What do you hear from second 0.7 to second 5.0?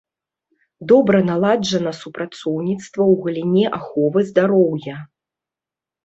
Добра наладжана супрацоўніцтва ў галіне аховы здароўя.